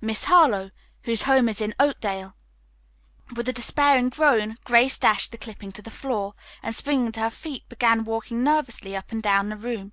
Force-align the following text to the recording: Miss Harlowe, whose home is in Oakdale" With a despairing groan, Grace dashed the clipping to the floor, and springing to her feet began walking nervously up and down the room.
Miss 0.00 0.24
Harlowe, 0.24 0.70
whose 1.02 1.24
home 1.24 1.46
is 1.46 1.60
in 1.60 1.74
Oakdale" 1.78 2.34
With 3.36 3.50
a 3.50 3.52
despairing 3.52 4.08
groan, 4.08 4.56
Grace 4.64 4.96
dashed 4.96 5.30
the 5.30 5.36
clipping 5.36 5.72
to 5.72 5.82
the 5.82 5.90
floor, 5.90 6.32
and 6.62 6.74
springing 6.74 7.12
to 7.12 7.20
her 7.20 7.28
feet 7.28 7.68
began 7.68 8.02
walking 8.04 8.42
nervously 8.42 8.96
up 8.96 9.12
and 9.12 9.22
down 9.22 9.50
the 9.50 9.58
room. 9.58 9.92